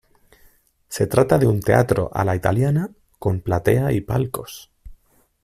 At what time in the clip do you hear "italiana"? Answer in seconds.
2.35-2.89